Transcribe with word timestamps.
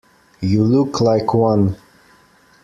You 0.39 0.63
look 0.63 0.99
like 0.99 1.31
one. 1.35 1.75